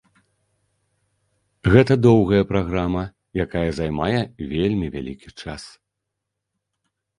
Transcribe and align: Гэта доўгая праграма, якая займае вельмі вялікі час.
Гэта 1.75 1.97
доўгая 2.07 2.39
праграма, 2.53 3.03
якая 3.47 3.65
займае 3.81 4.17
вельмі 4.57 4.87
вялікі 4.99 5.29
час. 5.41 5.63